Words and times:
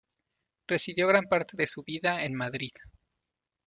Residió 0.67 1.07
gran 1.07 1.25
parte 1.25 1.55
de 1.55 1.67
su 1.67 1.83
vida 1.83 2.25
en 2.25 2.33
Madrid. 2.33 2.71